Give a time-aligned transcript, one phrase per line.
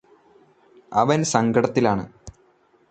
[0.91, 2.05] അവന് സങ്കടത്തിലാണ്